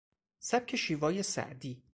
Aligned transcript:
سبک 0.39 0.75
شیوای 0.75 1.23
سعدی 1.23 1.83